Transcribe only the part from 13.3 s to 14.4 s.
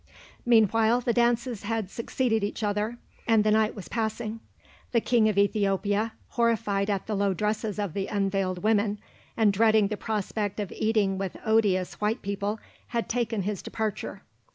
his departure.